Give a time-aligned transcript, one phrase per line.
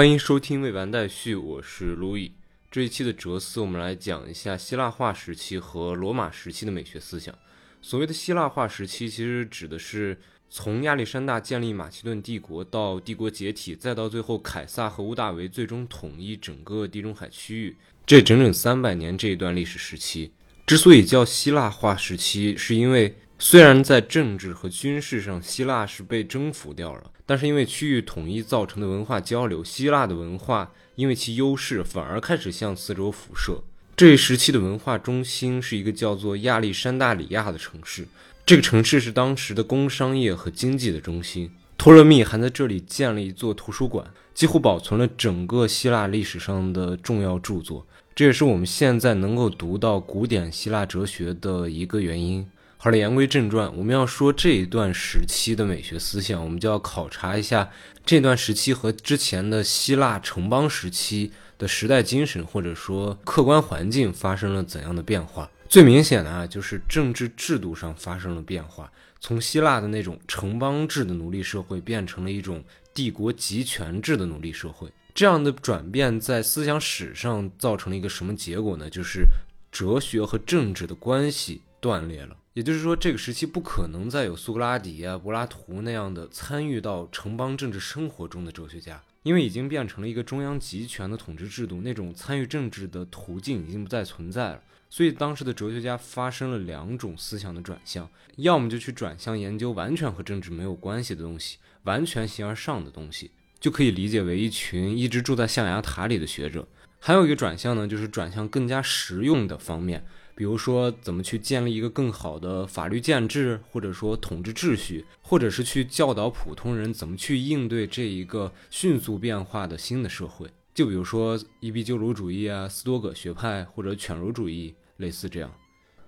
[0.00, 2.32] 欢迎收听未完待续，我是路易。
[2.70, 7.34] 这一期的哲思，我们来讲一下希腊化时期和罗马时期的美学思想。
[7.82, 10.18] 所谓的希腊化时期，其实指的是
[10.48, 17.76] 从亚历山大建立马其顿帝国到帝国解体，再到最后凯撒和屋大维最终统一整个地中海区域，
[18.06, 20.32] 这整整三百年这一段历史时期。
[20.66, 27.10] 之所以叫希腊化时期，是因为虽然在政治和军事上希腊是被征服掉了。
[27.24, 33.62] 但是因为区域统一造成的文化交流，希腊的文化因为其优势反而开始向四周辐射。
[33.96, 38.08] 这一时期的文化中心是一个叫做亚历山大里亚的城市，
[38.44, 41.52] 这个城市是当时的工商业和经济的中心。
[41.78, 47.86] 托勒密还在这里建了一座图书馆，几乎保存了整个希腊历史上的重要著作。
[48.14, 52.44] 这也是我们现在能够读到古典希腊哲学的一个原因。
[52.82, 57.70] 好了，言归正传，我们要说这一段时期的美学思想，我们就要考察一下
[58.06, 65.50] 这段时期和之前的希腊城邦时期的时代精神或者说客观环境发生了怎样的变化。
[65.68, 74.90] 最明显的啊，就是政治制度上发生了变化，从希腊的那种城邦制的奴隶社会变成了一种帝国集权制的奴隶社会。
[75.14, 78.88] 这样的转变在思想史上造成了一个什么结果呢？
[78.88, 79.26] 就是
[79.70, 82.34] 哲学和政治的关系断裂了。
[82.54, 94.62] 也就是说，这个时期不可能再有苏格拉底啊、柏拉图那样的参与到城邦政治生活中的哲学家，因为已经变成了一个中央集权的统治制度，那种参与政治的途径已经不再存在了。
[94.88, 106.62] 所以，当时的哲学家发生了两种思想的转向：要么就去转向研究完全和政治没有关系的东西，完全形而上的东西，就可以理解为一群一直住在象牙塔里的学者；
[106.98, 110.04] 还有一个转向呢，就是转向更加实用的方面。
[110.40, 120.48] 比如说，怎么去建立一个更好的法律建制，或者说统治秩序，或者是去教导普通人怎么去应对这一个迅速变化的新的社会。
[120.72, 125.52] 就比如说伊壁鸠鲁主义啊、斯多葛学派或者犬儒主义，类似这样。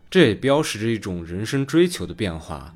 [0.08, 2.74] 这也标识着一种人生追求的变化。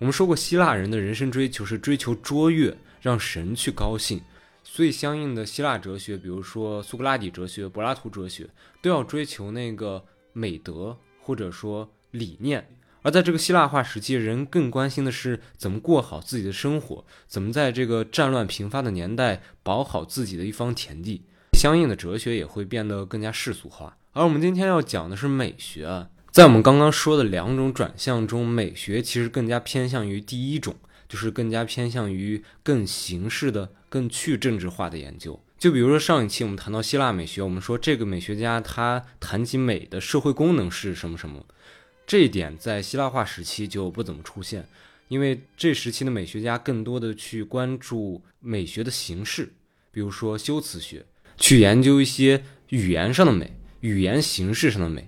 [0.00, 4.20] 我们说过，希腊人的人生追求是追求卓越，让神去高兴，
[4.64, 8.48] 所以相应的希腊哲学，比如说苏格拉底哲学、柏拉图哲学，
[8.82, 10.04] 都要追求那个。
[10.32, 12.68] 美德或者说理念，
[13.02, 21.22] 而在这个希腊化时期，人更关心的是怎么过好自己的生活，怎么在这个战乱频发的年代保好自己的一方田地。
[21.58, 23.96] 相应的哲学也会变得更加世俗化。
[24.12, 30.74] 而我们今天要讲的是美学啊，在我们刚刚说的两种转向中，美学其实更加偏向于第一种，
[31.08, 35.38] 就是更加偏向于更形式的、更去政治化的研究。
[35.62, 41.46] 就比如说上一期我们谈到希腊美学，我们说这个美学家他谈及美的社会功能是什么什么，
[42.04, 44.66] 这一点在希腊化时期就不怎么出现，
[45.06, 49.52] 因为这时期的美学家更多的去关注美学的形式，
[49.92, 51.06] 比如说修辞学，
[51.36, 53.52] 去研究一些语言上的美，
[53.82, 55.06] 语言形式上的美，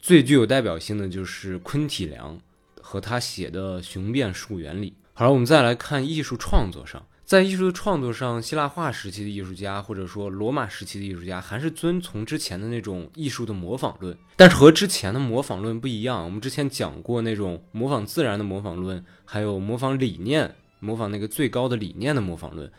[0.00, 2.40] 最具有代表性的就是昆体良
[2.80, 4.90] 和他写的《雄辩术原理》。
[5.12, 7.06] 好了，我们再来看艺术创作上。
[7.32, 14.14] 在艺术的创作上，希腊化时期的艺术家，或者说罗马时期的艺术家，还是遵从之前的那种艺术的模仿论。
[14.36, 22.70] 但是和之前的模仿论不一样，我们之前讲过那种模仿自然的模仿论，还有模仿理念、模仿那个最高的理念的模仿论。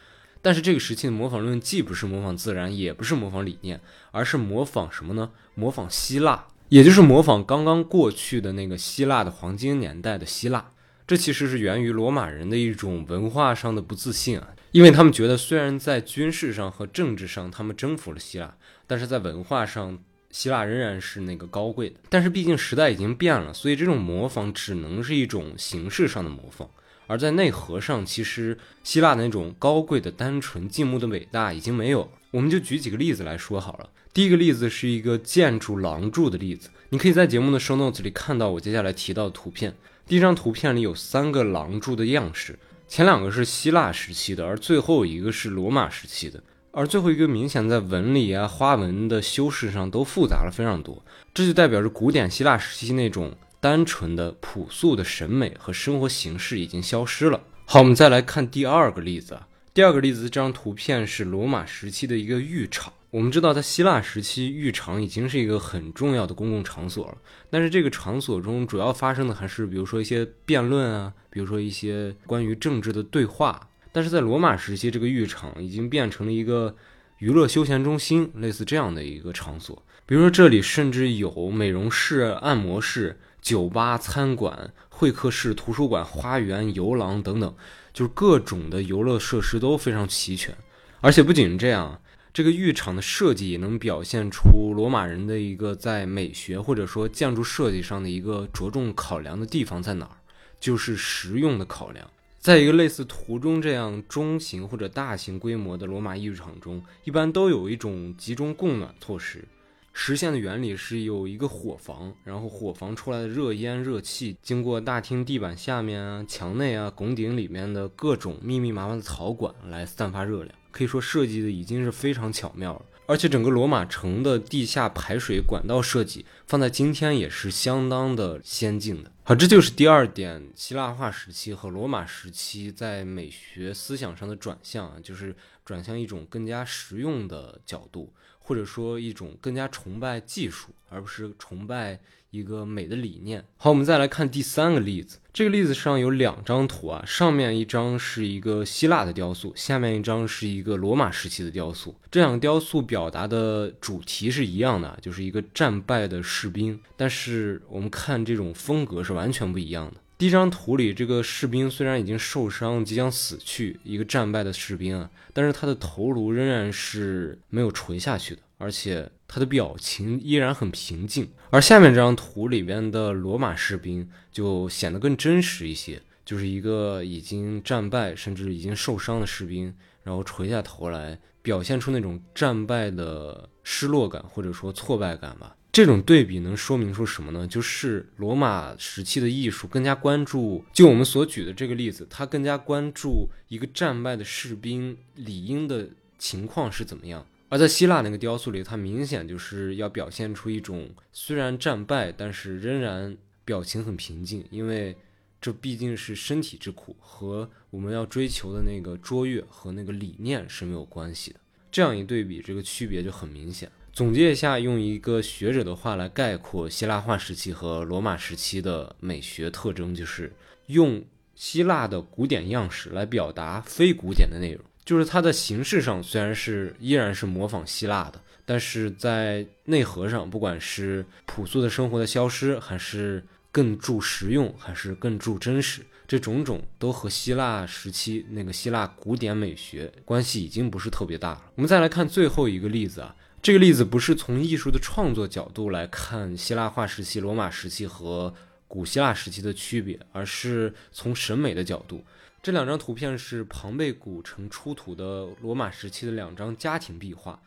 [0.44, 3.82] 但是这个时期的模仿论既不是模仿自然，也不是模仿理念，
[4.12, 5.32] 而是模仿什么呢？
[5.56, 10.70] 模仿希腊，也就是模仿刚刚过去的那个希腊的黄金年代的希腊。
[11.06, 18.56] 这其实是源于罗马人的一种文化上的不自信啊，因为他们觉得虽然在军事上和政治上他们征服了希腊，
[18.88, 20.00] 但是在文化上
[20.32, 21.98] 希腊仍然是那个高贵的。
[22.10, 26.70] 但是毕竟时代已经变了，所以这种模仿只能是一种形式上的模仿，
[27.06, 32.10] 而在内核上，其实希腊那种高贵的、单纯、静穆的伟大已经没有。
[32.32, 33.90] 我们就举几个例子来说好了。
[34.14, 39.76] 第一个例子是一个建筑廊柱的例子，你可以在节目的 show notes 里看到我接下来提到的图片。
[40.06, 46.44] 第一张图片里有三个廊柱的样式，前两个是希腊时期的，而最后一个是罗马时期的。
[46.72, 51.04] 而最后一个明显在纹理啊、花纹的修饰上都复杂了非常多，
[51.34, 57.40] 这就代表着古典希腊时期那种单纯的、朴素的审美和生活形式已经消失了。
[57.66, 59.48] 好，我们再来看第二个例子啊。
[59.74, 62.92] 第二个例子，这张图片是罗马时期的一个浴场。
[63.14, 67.18] 我们知道，在希腊时期，浴场已经是一个很重要的公共场所了。
[67.48, 73.70] 但是，这个场所中主要发生的还是，比如说一些辩论啊，比如说一些关于政治的对话。
[73.92, 76.76] 但是在罗马时期，这个浴场已经变成了一个
[77.20, 79.80] 娱乐休闲中心，类似这样的一个场所。
[80.08, 87.56] 比如说，这里甚至有美容室、按摩室、酒吧、餐馆、会客室、图书馆、花园、游廊等等，
[87.94, 90.56] 就是各种的游乐设施都非常齐全。
[91.00, 92.02] 而且不仅这样，
[92.34, 100.18] 这个浴场的设计也能表现出罗马人的一个在美学或者说建筑设计上的一个着重考量的地方在哪儿，
[100.60, 102.10] 就是实用的考量。
[102.40, 109.46] 在一个类似图中这样中型或者大型规模的罗马艺术场中，一般都有一种集中供暖措施。
[109.94, 120.56] 实现的原理是有一个火房，然后火房出来的热烟、热气经过大厅地板下面啊、墙内啊、拱顶里面的各种密密麻麻的槽管来散发热量。
[120.74, 122.86] 可以说设计的已经是非常巧妙了。
[123.06, 129.12] 而且整个罗马城的地下排水管道设计，放在今天也是相当的先进的。
[129.24, 135.36] 好，这就是第二点，希腊化时期和罗马时期在美学思想上的转向啊，就是
[135.66, 142.00] 转向一种更加实用的角度，或者说一种更加崇拜技术，而不是崇拜。
[142.34, 143.46] 一个美的理念。
[143.58, 145.20] 好，我们再来看第三个例子。
[145.32, 151.96] 这个例子上有两张图啊，上面一张是一个希腊的雕塑，下面一张是一个罗马时期的雕塑。
[152.10, 156.80] 这两个雕塑表达的主题是一样的，就是一个战败的士兵。
[156.98, 160.02] 但是我们看这种风格是完全不一样的。
[160.18, 169.08] 第一张图里，这个士兵虽然已经受伤，即将死去，一个战败的士兵啊，但是他的头颅仍然是没有垂下去的，而且。
[169.34, 185.56] 他的表情依然很平静，而下面这张图里边的罗马士兵就显得更真实一些，就是一个已经战败甚至已经受伤的士兵，然后垂下头来，表现出那种战败的失落感或者说挫败感吧。
[185.72, 187.48] 这种对比能说明出什么呢？
[187.48, 195.90] 就是罗马时期的艺术更加关注，就我们所举的这个例子，他更加关注一个战败的士兵理应的
[196.20, 197.26] 情况是怎么样。
[197.54, 203.16] 而在希腊那个雕塑里，它明显就是要表现出一种虽然战败，但是仍然
[203.46, 204.98] 表情很平静，因为
[205.40, 211.40] 这毕竟是身体之苦，和我们要追求的那个卓越和那个理念是没有关系的。
[211.72, 213.70] 这样一对比，这个区别就很明显。
[213.92, 220.34] 总结一下，用一个学者的话来概括希腊化时期和罗马时期的美学特征，就是
[220.66, 221.06] 用
[221.36, 224.66] 希腊的古典样式来表达非古典的内容。
[224.86, 241.44] 就是它的形式上虽然是依然是模仿希腊的，但是在内核上，不管是朴素的生活的消失，还是更注实用，还是更注真实，这种种都和希腊时期那个希腊古典美学关系已经不是特别大了。
[241.56, 248.34] 我们再来看最后一个例子啊，这个例子不是从艺术的创作角度来看希腊化时期、罗马时期和
[248.68, 252.04] 古希腊时期的区别，而是从审美的角度。
[252.44, 257.42] 这两张图片是庞贝古城出土的罗马时期的两张家庭壁画，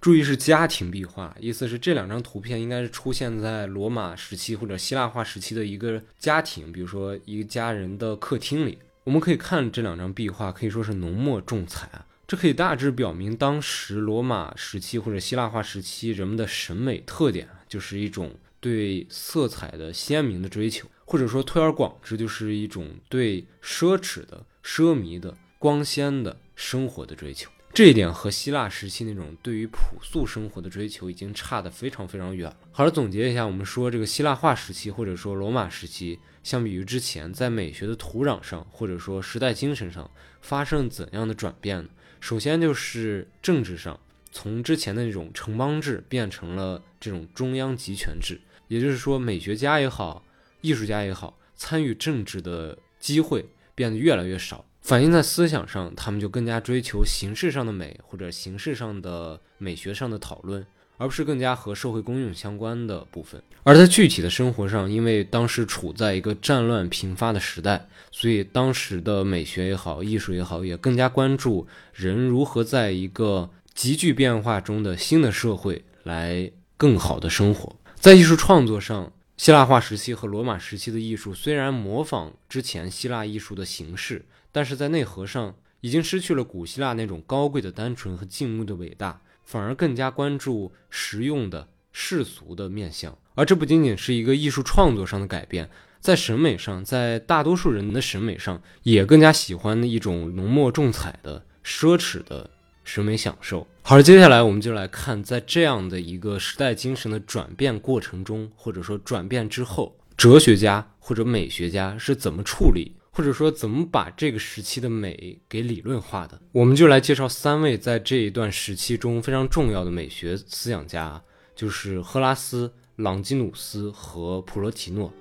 [0.00, 8.76] 注意是家庭壁画，意思是这两张图片应该是出现在罗马时期或者希腊化时期的一个家庭，比如说一个家人的客厅里。
[9.04, 20.86] 我们可以看这两张壁画，可以说是浓墨重彩啊，这可以大致表明当时罗马时期或者希腊化时期人们的审美特点，就是一种对色彩的鲜明的追求。
[21.04, 27.50] 或者说，推而广之，就是一种对奢侈的、奢靡的、光鲜的生活的追求。
[27.72, 32.56] 这一点和希腊时期那种对于朴素生活的追求已经差得非常非常远了。
[32.70, 40.08] 好了，总结一下，我们说这个希腊化时期或者说罗马时期，相比于之前，在美学的土壤上或者说时代精神上
[40.40, 41.88] 发生怎样的转变呢？
[42.20, 43.98] 首先就是政治上，
[44.30, 48.40] 从之前的那种城邦制变成了这种中央集权制，
[48.70, 50.24] 也就是说，美学家也好。
[50.60, 60.66] 艺术家也好，参与政治的机会变得越来越少，反映在思想上，他们就更加追求形式上的美或者形式上的美学上的讨论，
[60.98, 63.42] 而不是更加和社会公用相关的部分。
[63.62, 77.74] 而在具体的生活上，因为当时处在一个战乱频发的时代，所以当时的美学也好，艺术也好，也更加关注人如何在一个急剧变化中的新的社会来更好的生活。
[78.00, 79.12] 在艺术创作上。
[79.36, 93.16] 希腊化时期和罗马时期的艺术虽然模仿之前希腊艺术的形式，但是在内核上已经失去了古希腊那种高贵的单纯和静穆的伟大，反而更加关注实用的世俗的面相。
[93.34, 102.50] 而这不仅仅是一个艺术创作上的改变，在审美上，在大多数人的审美上，也更加喜欢一种浓墨重彩的奢侈的。
[102.92, 103.64] 审美享受。
[103.82, 116.40] 好了，接下来我们就来看，在这样的一个时代精神的转变过程中，或者说转变之后，哲学家或者美学家是怎么处理，或者说怎么把这个时期的美给理论化的？
[116.50, 121.22] 我们就来介绍三位在这一段时期中非常重要的美学思想家，
[121.54, 125.12] 就是赫拉斯、朗基努斯和普罗提诺。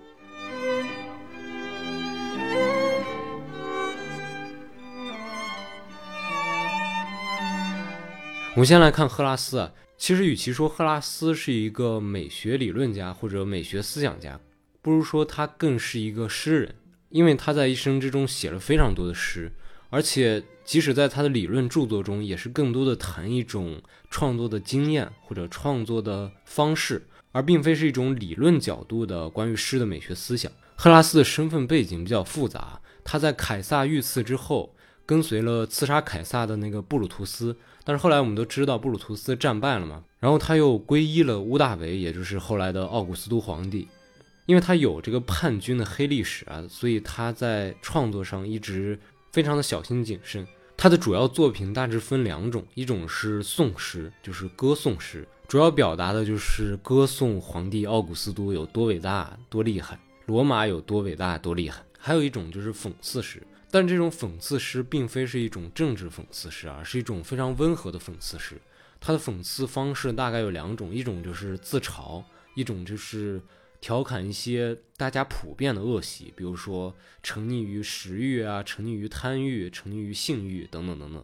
[8.55, 14.37] 我们先来看赫拉斯啊，其实与其说赫拉斯是一个美学理论家或者美学思想家，
[14.81, 16.75] 不如说他更是一个诗人，
[17.09, 19.51] 因为他在一生之中写了非常多的诗，
[19.91, 30.51] 而且即使在他的理论著作中，也是更多的谈一种创作的经验或者创作的方式，而并非是一种理论角度的关于诗的美学思想。
[30.75, 34.75] 赫拉斯的身份背景比较复杂，他在凯撒遇刺之后。
[35.09, 43.87] 跟随了刺杀凯撒的那个布鲁图斯，但是后来我们都知道布鲁图斯战败了嘛，然后他又皈依了屋大维，也就是后来的奥古斯都皇帝。
[44.45, 48.99] 因为他有这个叛军的黑历史啊，所以他在创作上一直
[49.31, 50.45] 非常的小心谨慎。
[50.77, 63.41] 他的主要作品大致分两种，一种是颂诗，就是歌颂诗，主要表达的就是歌颂皇帝奥古斯都有多伟大、多厉害，罗马有多伟大、多厉害；还有一种就是讽刺诗。
[63.71, 68.55] 但这种讽刺诗并非是一种政治讽刺诗，而是一种非常温和的讽刺诗。
[68.99, 72.23] 它的讽刺方式大概有两种，一种就是自嘲，
[72.55, 73.41] 一种就是
[73.79, 81.23] 调侃一些大家普遍的恶习，比如说沉溺于食欲啊，沉溺于贪欲，沉溺于性欲等等等等，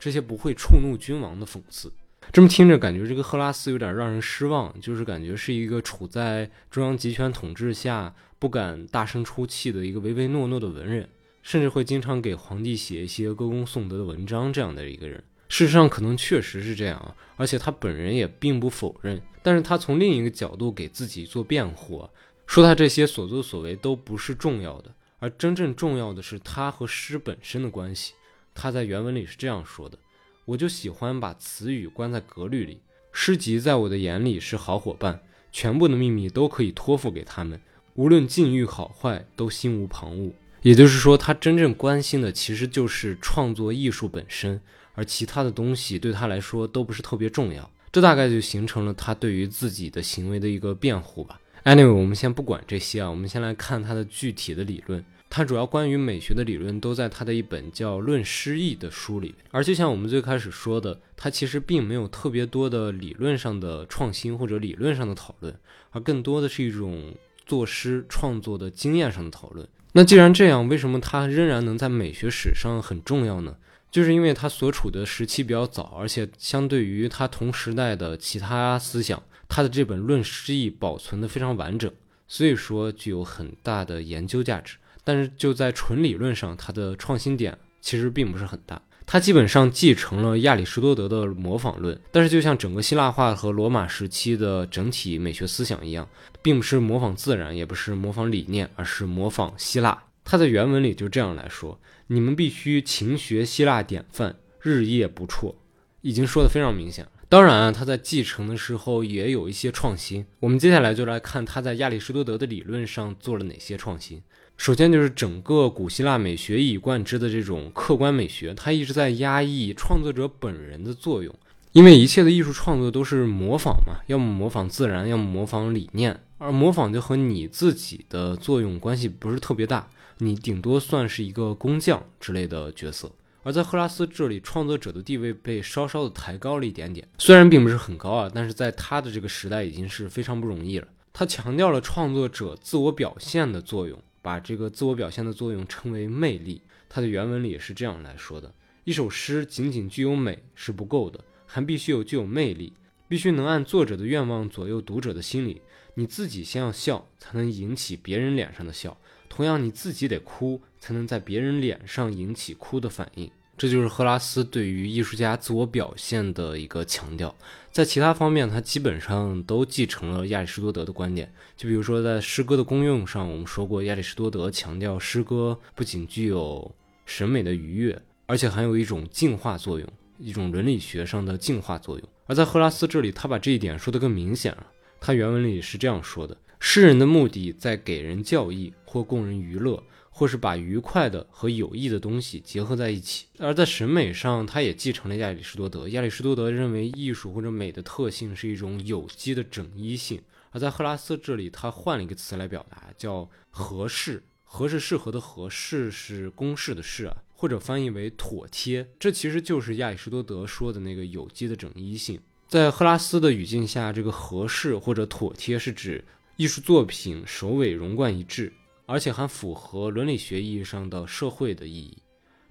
[0.00, 1.92] 这些不会触怒君王的讽刺。
[2.32, 11.08] 这么听着，感觉这个赫拉斯有点让人失望，就是感觉是一个处在中央集权统治下不敢大声出气的一个唯唯诺诺的文人。
[11.42, 19.20] 甚至会经常给皇帝写一些歌功颂德的文章，这样的一个人，事实上可能确实是这样啊，而且他本人也并不否认。
[19.42, 22.08] 但是他从另一个角度给自己做辩护，
[22.46, 28.14] 说他这些所作所为都不是重要的，而真正重要的是他和诗本身的关系。
[28.54, 29.98] 他在原文里是这样说的
[30.46, 32.80] ：“我就喜欢把词语关在格律里，
[33.10, 35.20] 诗集在我的眼里是好伙伴，
[35.50, 37.60] 全部的秘密都可以托付给他们，
[37.94, 44.60] 无论境遇好坏，都心无旁骛。”也就是说，他真正关心的其实就是创作艺术本身，
[44.94, 47.68] 而其他的东西对他来说都不是特别重要。
[47.90, 51.40] 这大概就形成了他对于自己的行为的一个辩护吧。
[51.64, 55.04] Anyway，我们先不管这些啊，我们先来看他的具体的理论。
[55.28, 59.34] 他主要关于美学的理论都在他的一本叫《论诗意》的书里。
[59.50, 65.54] 而就像我们最开始说的，他其实并没有特别多的理论上的创新或者理论上的讨论，
[65.90, 67.14] 而更多的是一种
[67.46, 69.66] 作诗创作的经验上的讨论。
[69.92, 73.56] 那既然这样，为什么他仍然能在美学史上很重要呢？
[73.90, 81.92] 就是因为他所处的时期比较早，而且相对于他同时代的其他思想，他的这本《论诗意》保存的非常完整，
[82.26, 84.76] 所以说具有很大的研究价值。
[85.04, 88.80] 但是就在纯理论上，他的创新点其实并不是很大。
[89.06, 96.08] 它基本上继承了亚里士多德的模仿论，但是就像整个希腊化和罗马时期的整体美学思想一样，
[96.40, 100.04] 并不是模仿自然，也不是模仿理念，而是模仿希腊。
[100.24, 105.56] 他在原文里就这样来说：“你们必须勤学希腊典范，日夜不辍。”
[106.00, 107.06] 已经说的非常明显。
[107.28, 110.26] 当然啊，他在继承的时候也有一些创新。
[110.40, 114.22] 我们接下来就来看他在亚里士多德的理论上做了哪些创新。
[114.56, 121.34] 首先就是整个古希腊美学一以贯之的这种客观美学，它一直在压抑创作者本人的作用，
[121.72, 133.10] 因为一切的艺术创作都是模仿嘛，要么模仿自然，要么模仿理念，而模仿就和你自己的作用关系不是特别大，你顶多算是一个工匠之类的角色。
[133.42, 140.86] 而在赫拉斯这里，创作者的地位被稍稍的抬高了一点点，虽然并不是很高啊，但是在他的这个时代已经是非常不容易了。
[141.12, 143.98] 他强调了创作者自我表现的作用。
[144.22, 152.72] 把这个自我表现的作用称为魅力，它的原文里也是这样来说的：一首诗仅仅具有美是不够的，还必须有具有魅力，
[153.08, 155.60] 必须能按作者的愿望左右读者的心理。
[155.94, 158.96] 你自己先要笑，才能引起别人脸上的笑；
[159.28, 163.30] 同样，你自己得哭，才能在别人脸上引起哭的反应。
[163.62, 167.32] 这就是赫拉斯对于艺术家自我表现的一个强调，
[167.70, 171.32] 在其他方面，他基本上都继承了亚里士多德的观点。
[171.56, 176.74] 就比如说，在诗歌的功用上，我们说过，亚里士多德强调诗歌不仅具有
[177.06, 179.88] 审美的愉悦，而且还有一种净化作用，
[180.18, 182.08] 一种伦理学上的净化作用。
[182.26, 184.66] 而在赫拉斯这里，他把这一点说得更明显了。
[185.00, 189.80] 他原文里是这样说的：诗人的目的在给人教义或供人娱乐。
[190.14, 195.88] 或是把愉快的和有益的东西结合在一起，而在审美上，他也继承了亚里士多德。
[195.88, 204.22] 亚里士多德认为艺术或者美的特性是一种有机的整一性，而在赫拉斯这里，他换了一个词来表达，叫合适。
[204.44, 208.86] 合适适合的合适是公式的适啊，或者翻译为妥帖。
[209.00, 212.20] 这其实就是亚里士多德说的那个有机的整一性。
[212.48, 216.04] 在赫拉斯的语境下，这个合适或者妥帖是指
[216.36, 218.52] 艺术作品首尾融贯一致。
[218.92, 221.96] 而且还符合伦理学意义上的社会的意义，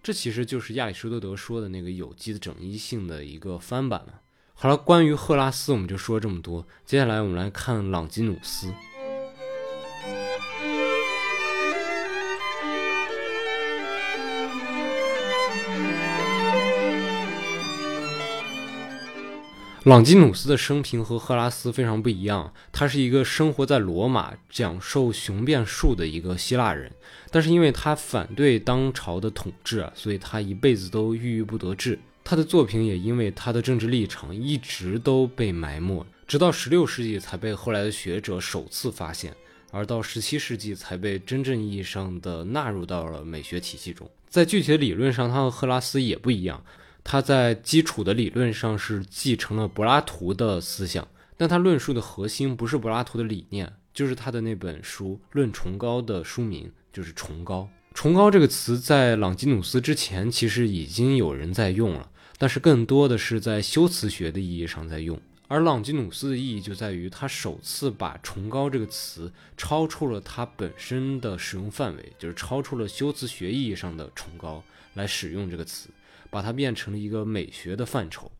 [0.02, 4.22] 这其实就是亚里士多德说的那个有机的整一性的一个翻版了。
[4.56, 8.74] 好了，关于赫拉斯我们就说这么多，接下来我们来看朗基努斯。
[19.86, 26.92] 朗基努斯的生平和赫拉斯非常不一样，他是一个生活在罗马、讲授雄辩术的一个希腊人，
[27.32, 31.98] 但是因为他反对当朝的统治，所以他一辈子都郁郁不得志。
[32.24, 39.36] 他的作品也因为他的政治立场一直都被埋没，直到16世纪才被后来的学者首次发现，
[39.72, 44.08] 而到17世纪才被真正意义上的纳入到了美学体系中。
[44.30, 46.64] 在具体的理论上，他和赫拉斯也不一样。
[47.04, 57.68] 他在基础的理论上是继承了柏拉图的思想，但他论述的核心不是柏拉图的理念，就是他的那本书《论崇高》的书名就是“崇高”。
[57.94, 65.20] 崇高这个词在朗基努斯之前其实已经有人在用了，但是更多的是在修辞学的意义上在用。
[65.48, 74.64] 而朗基努斯的意义就在于他首次把“崇高”这个词超出了它本身的使用范围，就是超出了修辞学意义上的“崇高”
[74.96, 75.90] 来使用这个词。
[76.32, 78.32] 把它变成了一个美学的范畴。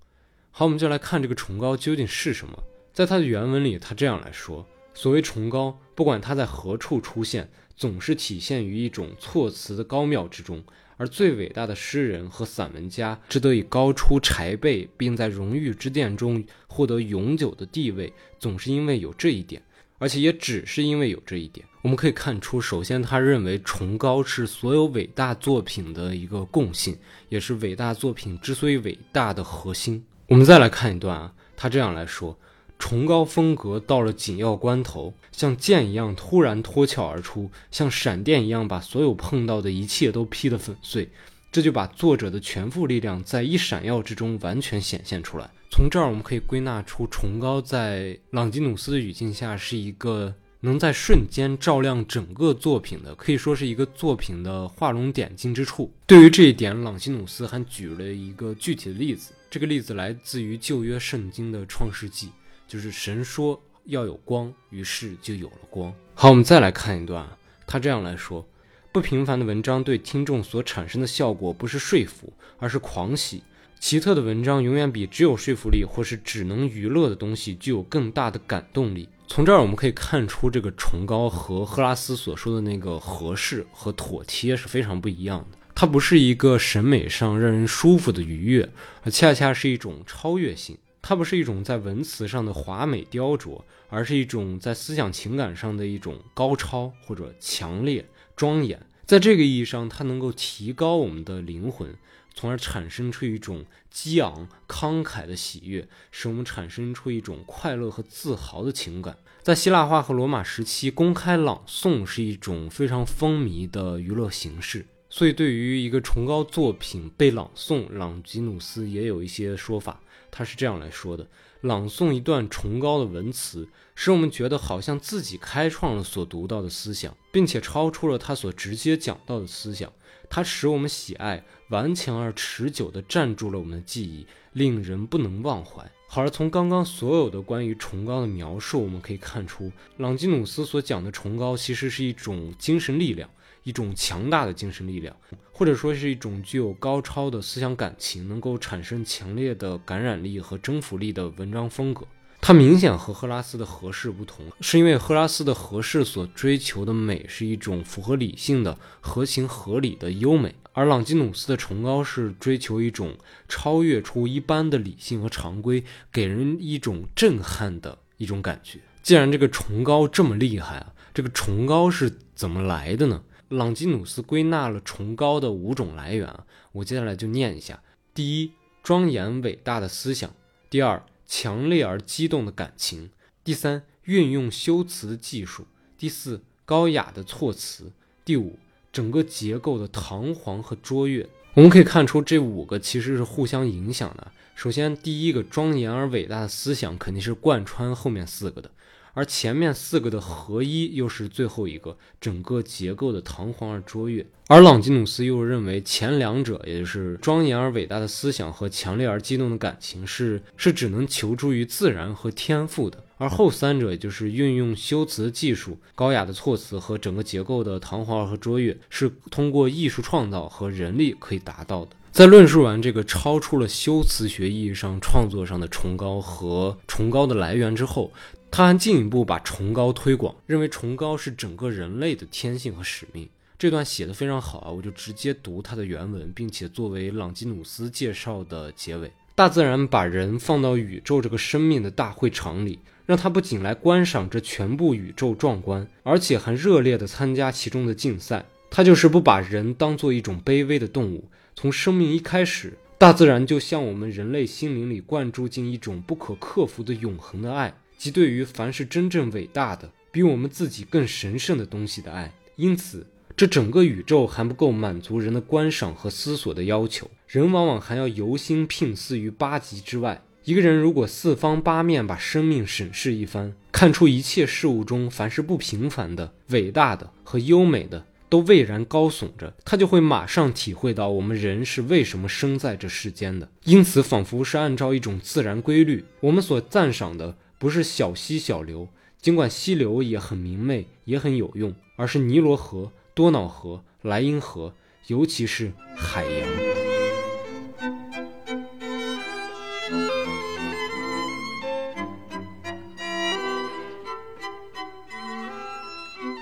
[0.50, 2.64] 好，我们就来看这个崇高究竟是什么。
[2.92, 10.64] 在它的原文里，它这样来说：所谓崇高，不管它在何处出现，总是体现于一种措辞的高妙之中。
[10.98, 19.64] 而最伟大的诗人和散文家之得以高出柴辈，并在荣誉之殿中获得永久的地位，总是因为有这一点。
[20.02, 26.98] 而且也只是因为有这一点，我们可以看出，首先他认为崇高是所有伟大作品的一个共性，
[27.30, 30.04] 也是伟大作品之所以伟大的核心。
[30.26, 32.36] 我们再来看一段啊，他这样来说：
[32.80, 41.08] 崇高风格到了紧要关头，像剑一样突然脱壳而出，像闪电一样把所有碰到的一切都劈得粉碎。
[41.52, 45.50] 这就把作者的全副力量在一闪耀之中完全显现出来。
[45.70, 55.92] 从这儿我们可以归纳出，崇高在朗基努斯的语境下是一个能在瞬间照亮整个作品的，可以说是一个作品的画龙点睛之处。
[56.06, 62.30] 对于这一点，朗基努斯还举了一个具体的例子，这个例子来自于旧约圣经的创世纪，
[62.68, 65.94] 就是神说要有光，于是就有了光。
[66.14, 67.28] 好，我们再来看一段，
[67.66, 68.46] 他这样来说：
[68.94, 73.42] 不平凡的文章对听众所产生的效果不是说服，而是狂喜。
[73.80, 79.08] 奇特的文章永远比只有说服力或是只能娱乐的东西具有更大的感动力。
[79.28, 85.58] 从这儿我们可以看出，这个崇高和赫拉斯所说的那个合适和妥帖是非常不一样的。
[85.74, 88.70] 它不是一个审美上让人舒服的愉悦，
[89.04, 90.78] 而恰恰是一种超越性。
[91.02, 98.86] 它不是一种在文词上的华美雕琢，而是一种在思想情感上的一种高超或者强烈庄严。
[99.06, 101.96] 在这个意义上，它能够提高我们的灵魂。
[102.34, 109.18] 从而产生出一种激昂慷慨的喜悦，使我们产生出一种快乐和自豪的情感。
[109.42, 114.86] 在希腊化和罗马时期，公开朗诵是一种非常风靡的娱乐形式。
[115.10, 120.00] 所以，对于一个崇高作品被朗诵，朗吉努斯也有一些说法。
[120.32, 121.28] 他是这样来说的：
[121.62, 129.92] 朗诵一段崇高的文词，使我们觉得好像自己开创了所读到的思想，并且超出了他所直接讲到的思想。
[130.30, 135.92] 它使我们喜爱，顽强而持久地占住了我们的记忆，令人不能忘怀。
[136.14, 143.30] 好，而从刚刚所有的关于崇高的描述，我们可以看出，朗基努斯所讲的崇高，其实是一种精神力量，
[143.64, 145.16] 一种强大的精神力量，
[145.54, 152.06] 或者说是一种具有高超的思想感情，能够产生强烈的感染力和征服力的文章风格。
[152.42, 163.16] 它明显和赫拉斯的合适不同，是因为赫拉斯的合适所追求的美是一种符合理性的、合情合理的优美，而朗基努斯的崇高是追求一种
[163.48, 168.80] 超越出一般的理性和常规，给人一种震撼的一种感觉。
[169.04, 173.22] 既然这个崇高这么厉害啊，这个崇高是怎么来的呢？
[173.50, 177.82] 朗基努斯归纳了崇高的五种来源啊，我接下来就念一下：
[178.14, 178.52] 第一，
[178.82, 180.30] 庄严伟大的思想；
[180.70, 183.10] 第二，强烈而激动的感情。
[183.42, 185.66] 第三，运用修辞的技术。
[185.98, 187.94] 第四，高雅的措辞。
[188.26, 188.60] 第五，
[188.92, 191.30] 整个结构的堂皇和卓越。
[191.54, 194.30] 我们可以看出，这五个其实是互相影响的。
[194.56, 198.70] 首先，第一个庄严而伟大的思想肯定是贯穿后面四个的，
[199.14, 204.26] 而前面四个的合一又是最后一个，整个结构的堂皇而卓越。
[204.48, 221.92] 而朗基努斯又认为前两者，也就是庄严而伟大的思想和强烈而激动的感情，是 是只能求助于自然和天赋的；而后三者，也就是运用修辞技术、高雅的措辞和整个结构的堂皇和卓越，是通过艺术创造和人力可以达到的。
[222.12, 228.12] 在论述完这个超出了修辞学意义上创作上的崇高和崇高的来源之后，
[228.52, 233.28] 他还进一步把崇高推广，认为崇高是整个人类的天性和使命。
[233.58, 239.10] 这段写的非常好啊，我就直接读它的原文，并且作为朗基努斯介绍的结尾。
[239.36, 248.46] 大自然把人放到宇宙这个生命的大会场里，让他不仅来观赏这全部宇宙壮观，而且还热烈地参加其中的竞赛。
[248.70, 251.24] 他就是不把人当做一种卑微的动物。
[251.56, 262.34] 从生命一开始，大自然就向我们人类心灵里灌注进一种不可克服的永恒的爱，即对于凡是真正伟大的、比我们自己更神圣的东西的爱。
[262.56, 263.06] 因此。
[263.38, 270.22] 这整个宇宙还不够满足人的观赏和思索的要求，人往往还要游心聘思于八极之外。
[270.44, 283.50] 一个人如果四方八面把生命审视一番，看出一切事物中凡是不平凡的、伟大的和优美的都蔚然高耸着，他就会马上体会到我们人是为什么生在这世间的。
[283.64, 288.88] 因此，仿佛是按照一种自然规律，我们所赞赏的不是小溪小流，
[289.22, 292.92] 尽管溪流也很明媚，也很有用，而是尼罗河。
[293.14, 294.74] 多瑙河、莱茵河，
[295.06, 296.50] 尤其是海洋。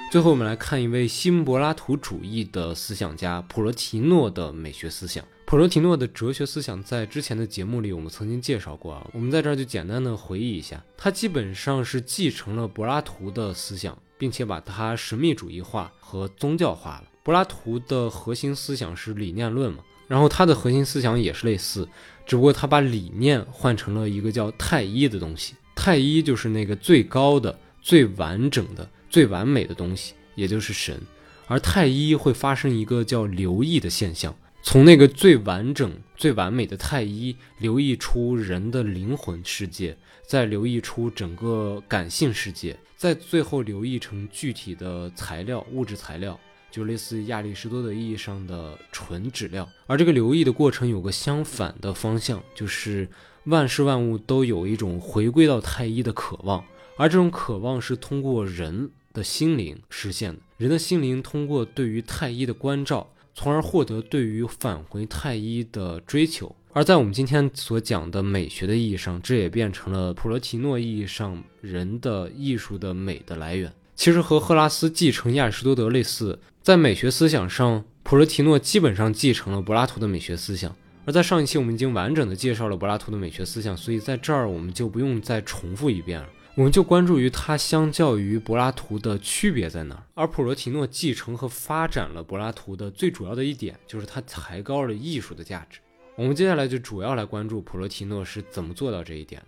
[0.10, 5.26] 最后，我们来看一位新柏拉图主义的思想家普罗提诺的美学思想。
[5.50, 13.98] 普罗提诺的哲学思想在之前的节目里我们曾经介绍过啊，我们在这儿就简单的回忆一下，他基本上是继承了柏拉图的思想。
[14.20, 17.06] 并且把它神秘主义化和宗教化了。
[17.24, 21.88] 柏拉图的核心思想是理念论嘛，然后他的核心思想也是类似，
[22.28, 25.56] 只不过他把理念换成了一个叫太一的东西。
[25.74, 31.02] 太一就是那个最高的、最完整的、最完美的东西，也就是神。
[31.48, 42.78] 而太一会发生一个叫流溢的现象，从那个最完整、最完美的太一留意出人的灵魂世界，再留意出整个感性世界。
[42.96, 46.38] 再最后留意成具体的材料、物质材料，
[46.70, 49.68] 就类似亚里士多德意义上的纯质料。
[49.88, 53.10] 而这个留意的过程有个相反的方向，就是
[53.46, 56.62] 万事万物都有一种回归到太一的渴望，
[56.98, 60.42] 而这种渴望是通过人的心灵实现的。
[60.58, 66.54] 人的心灵通过对于太一的关照，从而获得对于返回太一的追求。
[66.74, 73.72] 而在我们今天所讲的美学的意义上，这也变成了普罗提诺意义上人的艺术的美的来源。
[73.96, 80.76] 其实和赫拉斯继承亚里士多德类似，在美学思想上，普罗提诺基本上继承了柏拉图的美学思想。
[81.06, 86.28] 而在上一期我们已经完整的介绍了柏拉图的美学思想，所以在这儿我们就不用再重复一遍了。
[86.60, 90.04] 我们就关注于它相较于柏拉图的区别在哪儿。
[90.14, 95.80] 而普罗提诺继承和发展了柏拉图的最主要的一点，就是它抬高了艺术的价值。
[96.18, 99.42] 我们接下来就主要来关注普罗提诺是怎么做到这一点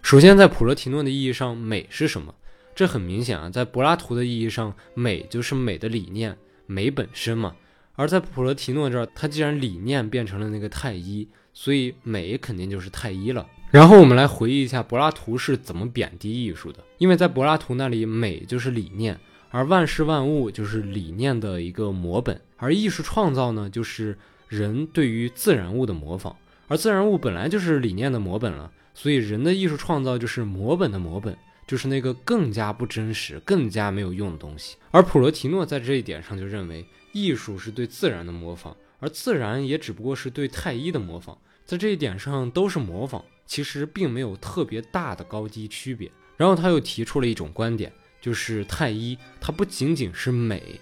[0.00, 2.32] 首先，在普罗提诺的意义上，美是什么？
[2.72, 7.56] 这很明显啊，在柏拉图的意义上，美就是美的理念，美本身嘛。
[7.96, 13.44] 而在普罗提诺这儿，他既然理念变成了那个太一，所以美肯定就是太一了。
[13.74, 19.18] 然后我们来回忆一下柏拉图是怎么贬低艺术的，因为在柏拉图那里，美就是理念，
[19.50, 24.16] 而万事万物就是理念的一个模本，而艺术创造呢，就是。
[24.46, 26.36] 人对于自然物的模仿，
[26.68, 34.76] 而自然物本来就是理念的模本了，所以人的艺术创造就是模本的模本，就是那个更加不真实、更加没有用的东西。
[34.92, 46.10] 而普罗提诺在这一点上就认为，艺术是对自然的模仿，而自然也只不过是对太一的模仿，在这一点上都是模仿，其实并没有特别大的高低区别。
[46.36, 50.80] 然后他又提出了一种观点，就是太一它不仅仅是美，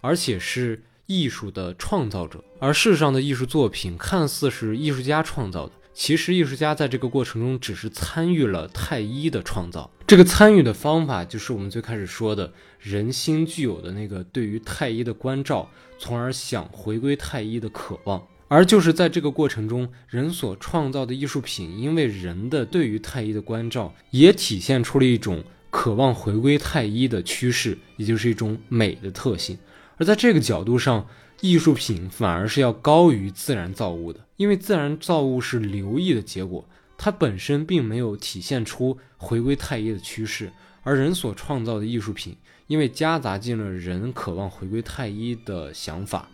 [0.00, 0.82] 而且是。
[1.06, 9.90] 艺术的创造者，而世上的艺术作品看似是艺术家创造的，其实艺术家在这个过程中只是参与了太一的创造。
[10.06, 18.26] 这个参与的方法就是我们最开始说的人心具有的那个对于太一的关照，从而想回归太一的渴望。
[18.54, 29.56] 而就是在这个过程中，人所创造的艺术品，因为人的对于太一的关照，也体现出了一种渴望回归太一的趋势，也就是一种美的特性。
[29.96, 31.06] 而在这个角度上，
[31.40, 42.36] 艺术品反而是要高于自然造物的，因为自然造物是流溢的结果，它本身并没有体现出回归太一的趋势，而人所创造的艺术品，
[42.66, 46.28] 因为夹杂进了人渴望回归太一的想法，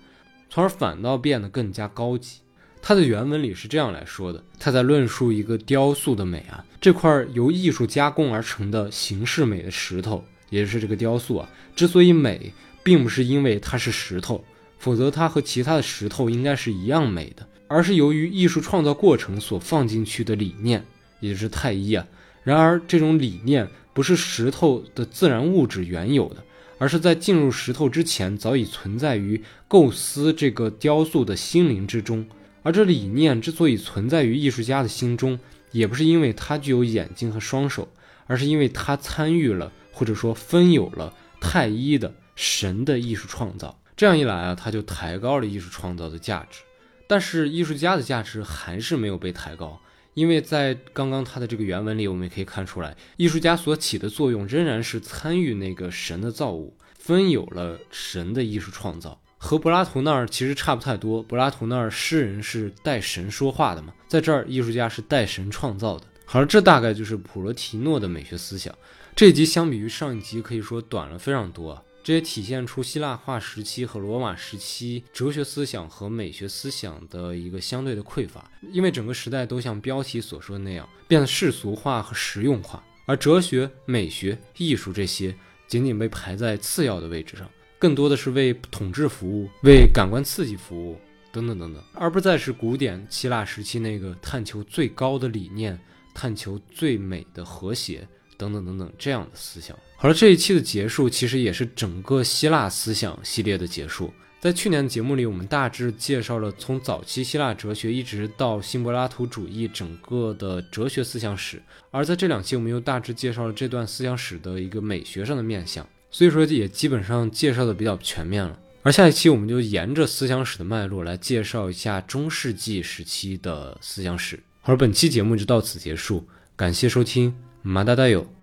[0.50, 2.38] 从而反倒变得更加高级。
[2.80, 14.42] 他的原文里是这样来说的：他在论述一个雕塑的美啊，这块由艺术加工而成的形式美的石头，也就是这个雕塑啊，之所以美，并不是因为它是石头，
[14.78, 20.82] 否则它和其他的石头应该是一样美的，而是由于艺术创造过程所放进去的理念，
[21.20, 22.06] 也就是太一啊。
[22.44, 26.42] 然而，这种理念不是石头的自然物质原有的，
[26.78, 32.26] 而是在进入石头之前，早已存在于构思这个雕塑的心灵之中。
[32.62, 35.38] 而这理念之所以存在于艺术家的心中，
[35.72, 37.88] 也不是因为他具有眼睛和双手，
[38.26, 43.78] 而是因为他参与了或者说分有了太一的神的艺术创造。
[43.96, 46.60] 这样一来啊，他就抬高了艺术创造的价值。
[47.06, 49.80] 但是艺术家的价值还是没有被抬高。
[50.18, 61.22] 因为在刚刚他的这个原文里，我们也可以看出来，艺术家所起的作用仍然是参与那个神的造物，分有了神的艺术创造，和柏拉图那儿其实差不太多。
[61.22, 66.04] 柏拉图那儿诗人是代神说话的嘛，在这儿艺术家是代神创造的。
[66.24, 68.74] 好了，这大概就是普罗提诺的美学思想。
[69.14, 71.82] 这集相比于上一集可以说短了非常多啊。
[72.08, 87.46] 这也体现出希腊化时期和罗马时期哲学思想和美学思想的一个相对的匮乏，因为整个时代都像标题所说的那样变得世俗化和实用化，而哲学、美学、艺术这些仅仅被排在次要的位置上，
[87.78, 90.98] 更多的是为统治服务、为感官刺激服务
[91.30, 95.78] 等等等等，而不再是古典希腊时期那个探求最高的理念、
[96.14, 98.08] 探求最美的和谐。
[98.38, 99.76] 等等等等，这样的思想。
[99.96, 104.10] 好了，这一期的结束其实也是整个希腊思想系列的结束。
[104.40, 111.60] 在去年的节目里，我们大致介绍了从早期希腊哲学一直到新柏拉图主义整个的哲学思想史。
[111.90, 118.56] 而在这两期，我们又大致介绍了这段思想史的一个美学上的面向，所以说也基本上介绍的比较全面了。
[118.84, 124.40] 而下一期，我们就沿着思想史的脉络来介绍一下中世纪时期的思想史。
[124.60, 127.47] 好了，本期节目就到此结束，感谢收听。
[127.70, 128.37] 马达达有。